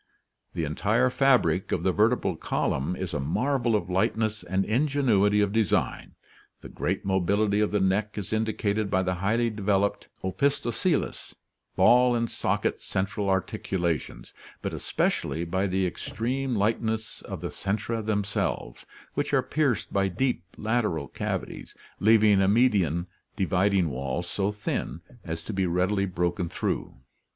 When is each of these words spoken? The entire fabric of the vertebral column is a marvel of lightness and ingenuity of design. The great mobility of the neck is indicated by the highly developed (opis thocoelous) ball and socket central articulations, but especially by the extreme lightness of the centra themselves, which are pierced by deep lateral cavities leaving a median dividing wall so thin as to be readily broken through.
The 0.55 0.63
entire 0.63 1.11
fabric 1.11 1.71
of 1.71 1.83
the 1.83 1.91
vertebral 1.91 2.35
column 2.35 2.95
is 2.95 3.13
a 3.13 3.19
marvel 3.19 3.75
of 3.75 3.87
lightness 3.87 4.41
and 4.41 4.65
ingenuity 4.65 5.41
of 5.41 5.53
design. 5.53 6.15
The 6.61 6.69
great 6.69 7.05
mobility 7.05 7.59
of 7.59 7.69
the 7.69 7.79
neck 7.79 8.17
is 8.17 8.33
indicated 8.33 8.89
by 8.89 9.03
the 9.03 9.13
highly 9.21 9.51
developed 9.51 10.07
(opis 10.23 10.59
thocoelous) 10.59 11.35
ball 11.75 12.15
and 12.15 12.31
socket 12.31 12.81
central 12.81 13.29
articulations, 13.29 14.33
but 14.63 14.73
especially 14.73 15.45
by 15.45 15.67
the 15.67 15.85
extreme 15.85 16.55
lightness 16.55 17.21
of 17.21 17.41
the 17.41 17.49
centra 17.51 18.03
themselves, 18.03 18.87
which 19.13 19.35
are 19.35 19.43
pierced 19.43 19.93
by 19.93 20.07
deep 20.07 20.41
lateral 20.57 21.07
cavities 21.09 21.75
leaving 21.99 22.41
a 22.41 22.47
median 22.47 23.05
dividing 23.35 23.87
wall 23.91 24.23
so 24.23 24.51
thin 24.51 25.01
as 25.23 25.43
to 25.43 25.53
be 25.53 25.67
readily 25.67 26.07
broken 26.07 26.49
through. 26.49 26.95